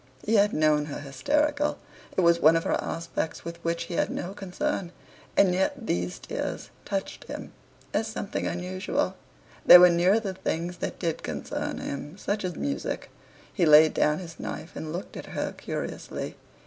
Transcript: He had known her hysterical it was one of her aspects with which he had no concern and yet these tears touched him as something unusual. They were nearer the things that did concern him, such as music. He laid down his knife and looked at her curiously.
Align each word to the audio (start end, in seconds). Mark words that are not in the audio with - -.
He 0.23 0.33
had 0.33 0.51
known 0.51 0.85
her 0.85 0.99
hysterical 0.99 1.77
it 2.17 2.21
was 2.21 2.39
one 2.39 2.55
of 2.55 2.63
her 2.63 2.73
aspects 2.83 3.45
with 3.45 3.63
which 3.63 3.83
he 3.83 3.93
had 3.93 4.09
no 4.09 4.33
concern 4.33 4.91
and 5.37 5.53
yet 5.53 5.75
these 5.85 6.17
tears 6.17 6.71
touched 6.85 7.25
him 7.25 7.51
as 7.93 8.07
something 8.07 8.47
unusual. 8.47 9.15
They 9.63 9.77
were 9.77 9.91
nearer 9.91 10.19
the 10.19 10.33
things 10.33 10.77
that 10.77 10.97
did 10.97 11.21
concern 11.21 11.77
him, 11.77 12.17
such 12.17 12.43
as 12.43 12.55
music. 12.55 13.11
He 13.53 13.63
laid 13.67 13.93
down 13.93 14.17
his 14.17 14.39
knife 14.39 14.75
and 14.75 14.91
looked 14.91 15.15
at 15.15 15.27
her 15.27 15.51
curiously. 15.51 16.35